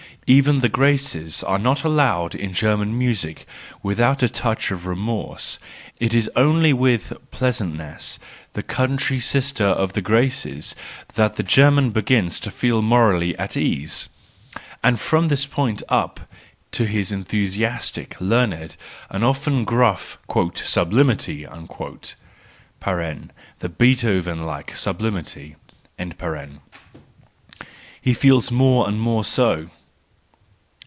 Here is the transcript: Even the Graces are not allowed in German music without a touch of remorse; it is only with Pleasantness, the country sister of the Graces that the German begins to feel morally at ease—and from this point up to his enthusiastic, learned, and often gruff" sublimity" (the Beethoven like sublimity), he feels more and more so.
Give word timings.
Even 0.27 0.59
the 0.61 0.69
Graces 0.69 1.41
are 1.43 1.57
not 1.59 1.83
allowed 1.83 2.35
in 2.35 2.53
German 2.53 2.97
music 2.97 3.45
without 3.83 4.23
a 4.23 4.29
touch 4.29 4.71
of 4.71 4.85
remorse; 4.87 5.59
it 5.99 6.13
is 6.13 6.29
only 6.37 6.71
with 6.71 7.11
Pleasantness, 7.31 8.17
the 8.53 8.63
country 8.63 9.19
sister 9.19 9.65
of 9.65 9.91
the 9.91 10.01
Graces 10.01 10.73
that 11.15 11.35
the 11.35 11.43
German 11.43 11.89
begins 11.89 12.39
to 12.41 12.49
feel 12.51 12.81
morally 12.81 13.37
at 13.37 13.57
ease—and 13.57 15.01
from 15.01 15.27
this 15.27 15.45
point 15.45 15.83
up 15.89 16.21
to 16.71 16.85
his 16.85 17.11
enthusiastic, 17.11 18.15
learned, 18.21 18.77
and 19.09 19.25
often 19.25 19.65
gruff" 19.65 20.17
sublimity" 20.55 21.43
(the 21.45 21.97
Beethoven 23.75 24.45
like 24.45 24.77
sublimity), 24.77 25.55
he 28.01 28.13
feels 28.13 28.49
more 28.49 28.87
and 28.87 29.01
more 29.01 29.25
so. 29.25 29.69